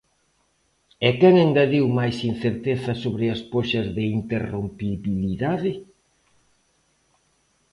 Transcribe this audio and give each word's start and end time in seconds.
¿E 1.07 1.09
quen 1.19 1.35
engadiu 1.45 1.85
máis 1.99 2.17
incerteza 2.31 2.91
sobre 3.03 3.25
as 3.35 3.41
poxas 3.51 3.87
de 3.95 4.03
interrompibilidade? 4.19 5.71